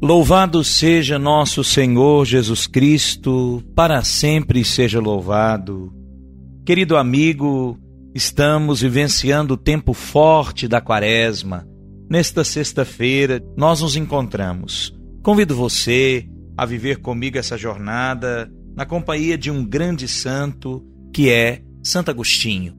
[0.00, 5.92] Louvado seja nosso Senhor Jesus Cristo, para sempre seja louvado.
[6.64, 7.76] Querido amigo,
[8.14, 11.66] estamos vivenciando o tempo forte da Quaresma.
[12.08, 14.96] Nesta sexta-feira, nós nos encontramos.
[15.20, 20.80] Convido você a viver comigo essa jornada na companhia de um grande santo
[21.12, 22.72] que é Santo Agostinho.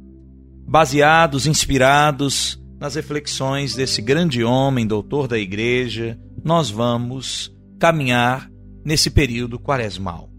[0.66, 8.50] Baseados, inspirados nas reflexões desse grande homem, doutor da igreja, nós vamos caminhar
[8.84, 10.30] nesse período quaresmal.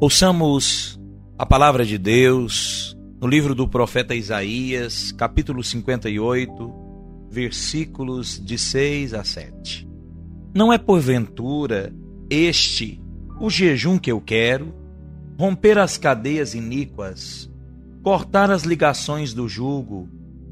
[0.00, 0.98] Ouçamos
[1.38, 6.72] a palavra de Deus no livro do profeta Isaías, capítulo 58,
[7.30, 9.88] versículos de 6 a 7.
[10.54, 11.92] Não é porventura
[12.30, 13.00] este
[13.40, 14.74] o jejum que eu quero?
[15.38, 17.50] Romper as cadeias iníquas,
[18.02, 20.08] cortar as ligações do jugo,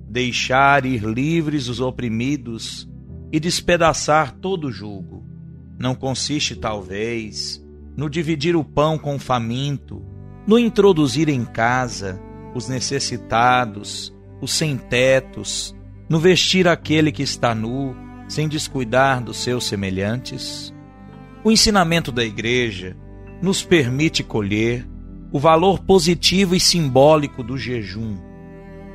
[0.09, 2.89] deixar ir livres os oprimidos,
[3.33, 5.25] e despedaçar todo o jugo.
[5.79, 7.63] Não consiste, talvez,
[7.97, 10.05] no dividir o pão com o faminto,
[10.47, 12.21] no introduzir em casa
[12.55, 15.75] os necessitados, os sem-tetos,
[16.09, 17.95] no vestir aquele que está nu,
[18.29, 20.73] sem descuidar dos seus semelhantes?
[21.45, 22.97] O ensinamento da Igreja
[23.43, 24.87] nos permite colher
[25.33, 28.17] o valor positivo e simbólico do jejum.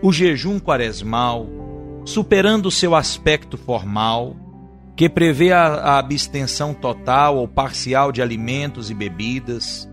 [0.02, 1.48] O jejum quaresmal
[2.06, 4.36] superando seu aspecto formal,
[4.96, 9.90] que prevê a, a abstenção total ou parcial de alimentos e bebidas,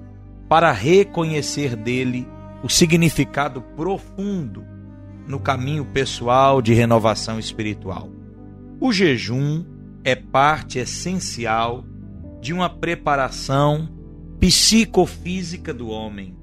[0.48, 2.26] para reconhecer dele
[2.62, 4.64] o significado profundo
[5.26, 8.08] no caminho pessoal de renovação espiritual.
[8.80, 9.64] O jejum
[10.02, 11.84] é parte essencial
[12.40, 13.88] de uma preparação
[14.40, 16.34] psicofísica do homem,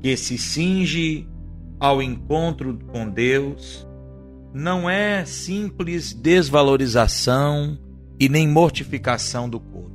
[0.00, 1.28] que se cinge
[1.78, 3.86] ao encontro com Deus
[4.54, 7.76] não é simples desvalorização
[8.20, 9.90] e nem mortificação do corpo,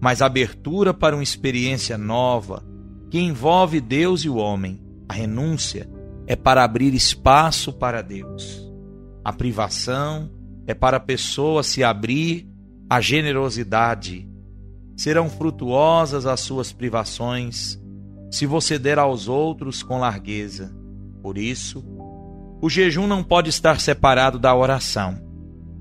[0.00, 2.64] mas abertura para uma experiência nova
[3.10, 4.80] que envolve Deus e o homem.
[5.06, 5.86] A renúncia
[6.26, 8.66] é para abrir espaço para Deus.
[9.22, 10.30] A privação
[10.66, 12.48] é para a pessoa se abrir
[12.88, 14.26] à generosidade.
[14.96, 17.78] Serão frutuosas as suas privações
[18.30, 20.74] se você der aos outros com largueza.
[21.22, 21.84] Por isso,
[22.62, 25.20] o jejum não pode estar separado da oração.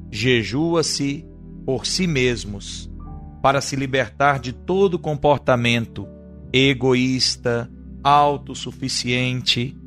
[0.10, 1.24] Jejua-se
[1.64, 2.92] por si mesmos,
[3.40, 6.08] para se libertar de todo comportamento
[6.52, 7.72] egoísta,
[8.04, 9.78] autossuficiente,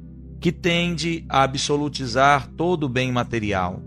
[0.41, 3.83] que tende a absolutizar todo o bem material.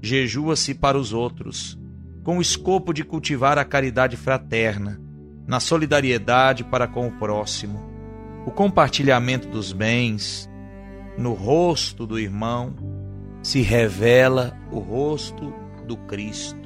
[0.00, 1.76] Jejua-se para os outros,
[2.22, 5.00] com o escopo de cultivar a caridade fraterna,
[5.44, 7.82] na solidariedade para com o próximo,
[8.46, 10.48] o compartilhamento dos bens,
[11.16, 12.74] no rosto do irmão
[13.42, 15.52] se revela o rosto
[15.86, 16.58] do Cristo.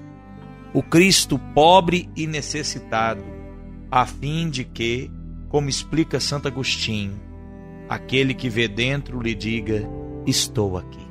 [0.73, 3.23] O Cristo pobre e necessitado,
[3.91, 5.11] a fim de que,
[5.49, 7.21] como explica Santo Agostinho,
[7.89, 9.89] aquele que vê dentro lhe diga:
[10.27, 11.07] Estou aqui.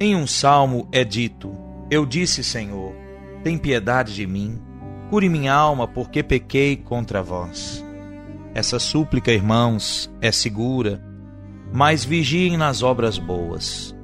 [0.00, 1.52] Em um salmo é dito:
[1.90, 2.94] Eu disse, Senhor,
[3.42, 4.60] tem piedade de mim,
[5.10, 7.84] cure minha alma, porque pequei contra vós.
[8.54, 11.02] Essa súplica, irmãos, é segura
[11.72, 13.94] mas vigiem nas obras boas.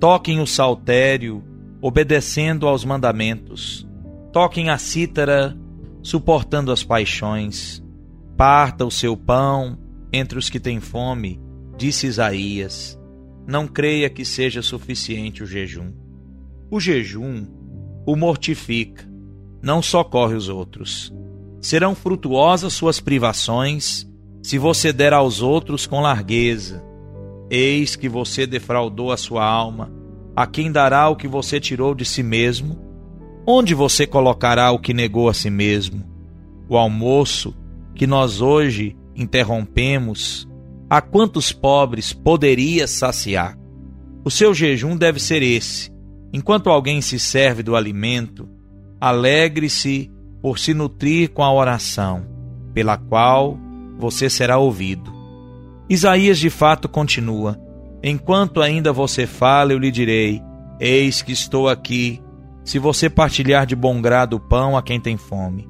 [0.00, 1.42] Toquem o saltério,
[1.80, 3.86] obedecendo aos mandamentos.
[4.32, 5.56] Toquem a cítara,
[6.02, 7.82] suportando as paixões.
[8.36, 9.78] Parta o seu pão
[10.12, 11.40] entre os que têm fome,
[11.76, 12.98] disse Isaías.
[13.46, 15.92] Não creia que seja suficiente o jejum.
[16.70, 17.46] O jejum
[18.04, 19.08] o mortifica,
[19.62, 21.14] não socorre os outros.
[21.60, 24.08] Serão frutuosas suas privações
[24.42, 26.91] se você der aos outros com largueza
[27.54, 29.92] Eis que você defraudou a sua alma.
[30.34, 32.78] A quem dará o que você tirou de si mesmo?
[33.46, 36.02] Onde você colocará o que negou a si mesmo?
[36.66, 37.54] O almoço
[37.94, 40.48] que nós hoje interrompemos,
[40.88, 43.58] a quantos pobres poderia saciar?
[44.24, 45.92] O seu jejum deve ser esse.
[46.32, 48.48] Enquanto alguém se serve do alimento,
[48.98, 50.10] alegre-se
[50.40, 52.26] por se nutrir com a oração,
[52.72, 53.58] pela qual
[53.98, 55.11] você será ouvido.
[55.92, 57.60] Isaías de fato continua:
[58.02, 60.40] Enquanto ainda você fala, eu lhe direi:
[60.80, 62.18] Eis que estou aqui.
[62.64, 65.68] se você partilhar de bom grado o pão a quem tem fome,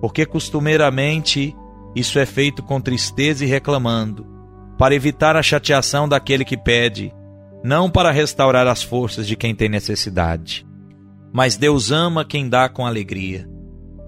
[0.00, 1.54] porque costumeiramente
[1.94, 4.26] isso é feito com tristeza e reclamando,
[4.78, 7.12] para evitar a chateação daquele que pede,
[7.62, 10.66] não para restaurar as forças de quem tem necessidade.
[11.34, 13.46] Mas Deus ama quem dá com alegria.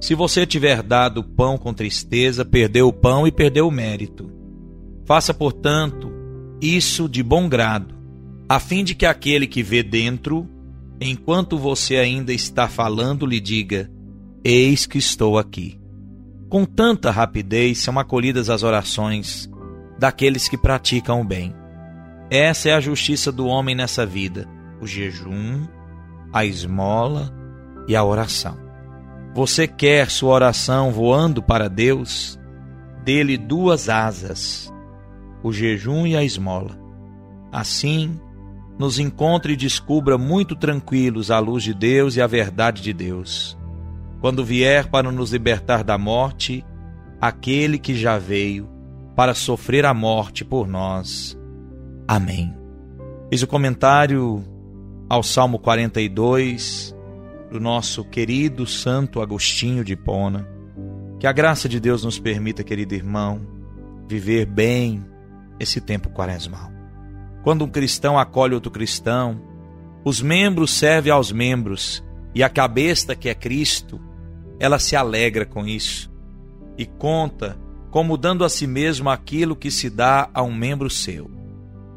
[0.00, 4.41] Se você tiver dado pão com tristeza, perdeu o pão e perdeu o mérito.
[5.12, 6.10] Faça, portanto,
[6.58, 7.94] isso de bom grado,
[8.48, 10.48] a fim de que aquele que vê dentro,
[10.98, 13.90] enquanto você ainda está falando, lhe diga:
[14.42, 15.78] Eis que estou aqui.
[16.48, 19.50] Com tanta rapidez são acolhidas as orações
[19.98, 21.54] daqueles que praticam o bem.
[22.30, 24.48] Essa é a justiça do homem nessa vida:
[24.80, 25.66] o jejum,
[26.32, 27.30] a esmola
[27.86, 28.56] e a oração.
[29.34, 32.40] Você quer sua oração voando para Deus?
[33.04, 34.71] Dê-lhe duas asas,
[35.42, 36.78] o jejum e a esmola.
[37.50, 38.20] Assim,
[38.78, 43.56] nos encontre e descubra muito tranquilos a luz de Deus e a verdade de Deus
[44.22, 46.64] quando vier para nos libertar da morte,
[47.20, 48.70] aquele que já veio
[49.16, 51.36] para sofrer a morte por nós.
[52.06, 52.54] Amém.
[53.32, 54.44] Eis o comentário
[55.08, 56.94] ao Salmo 42
[57.50, 60.48] do nosso querido Santo Agostinho de Pona.
[61.18, 63.40] Que a graça de Deus nos permita, querido irmão,
[64.06, 65.04] viver bem
[65.62, 66.70] esse tempo quaresmal.
[67.42, 69.40] Quando um cristão acolhe outro cristão,
[70.04, 72.04] os membros servem aos membros
[72.34, 74.00] e a cabeça que é Cristo
[74.58, 76.10] ela se alegra com isso
[76.78, 77.58] e conta
[77.90, 81.30] como dando a si mesmo aquilo que se dá a um membro seu.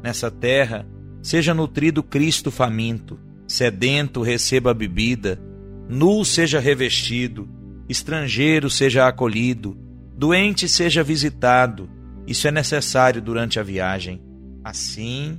[0.02, 0.86] Nessa terra,
[1.22, 5.40] seja nutrido Cristo faminto, sedento receba bebida,
[5.88, 7.48] nu seja revestido,
[7.88, 9.76] estrangeiro seja acolhido,
[10.16, 11.88] doente seja visitado.
[12.26, 14.22] Isso é necessário durante a viagem.
[14.64, 15.38] Assim,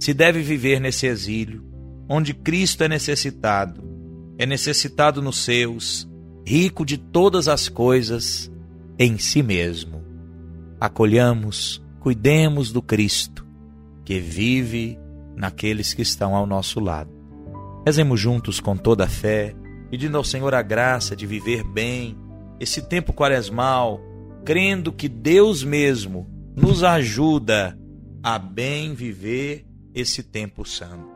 [0.00, 1.64] se deve viver nesse exílio,
[2.08, 3.82] onde Cristo é necessitado,
[4.38, 6.08] é necessitado nos seus,
[6.46, 8.50] rico de todas as coisas
[8.98, 10.02] em si mesmo.
[10.80, 13.46] Acolhamos, cuidemos do Cristo,
[14.04, 14.98] que vive
[15.36, 17.10] naqueles que estão ao nosso lado.
[17.84, 19.54] Rezemos juntos com toda a fé,
[19.90, 22.16] pedindo ao Senhor a graça de viver bem
[22.60, 24.00] esse tempo quaresmal,
[24.48, 27.78] crendo que Deus mesmo nos ajuda
[28.22, 31.06] a bem viver esse tempo santo.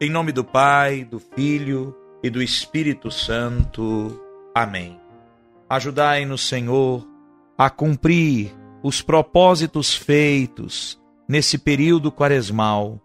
[0.00, 4.18] Em nome do Pai, do Filho e do Espírito Santo.
[4.54, 4.98] Amém.
[5.68, 7.06] Ajudai-nos, Senhor,
[7.58, 8.50] a cumprir
[8.82, 10.98] os propósitos feitos
[11.28, 12.98] nesse período quaresmal.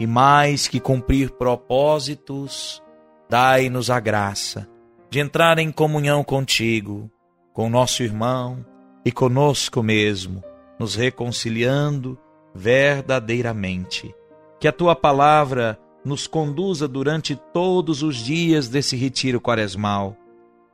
[0.00, 2.82] E mais que cumprir propósitos,
[3.28, 4.68] dai-nos a graça
[5.10, 7.10] de entrar em comunhão contigo,
[7.52, 8.64] com nosso irmão
[9.04, 10.42] e conosco mesmo,
[10.78, 12.18] nos reconciliando
[12.54, 14.14] verdadeiramente.
[14.60, 20.16] Que a tua palavra nos conduza durante todos os dias desse retiro quaresmal,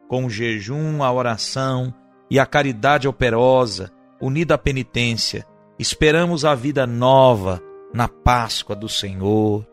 [0.09, 1.93] com o jejum, a oração
[2.31, 5.47] e a caridade operosa, unida à penitência,
[5.79, 7.61] esperamos a vida nova
[7.93, 9.67] na Páscoa do Senhor.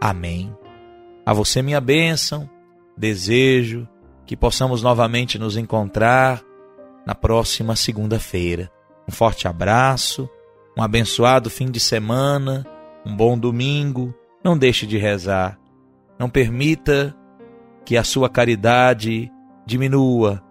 [0.00, 0.54] Amém.
[1.24, 2.48] A você, minha bênção,
[2.96, 3.88] desejo
[4.26, 6.42] que possamos novamente nos encontrar
[7.06, 8.70] na próxima segunda-feira.
[9.08, 10.28] Um forte abraço,
[10.76, 12.66] um abençoado fim de semana,
[13.04, 15.58] um bom domingo não deixe de rezar.
[16.18, 17.14] Não permita
[17.84, 19.30] que a sua caridade
[19.66, 20.42] diminua,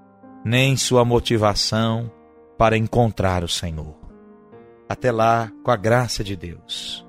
[0.43, 2.12] nem sua motivação
[2.57, 3.96] para encontrar o Senhor.
[4.88, 7.05] Até lá, com a graça de Deus.